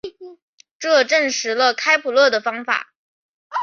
[0.79, 2.91] 这证实了开普勒的方法。